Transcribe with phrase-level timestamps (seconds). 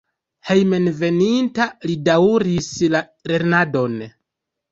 [0.51, 3.03] Hejmenveninta li daŭris la
[3.33, 4.01] lernadon.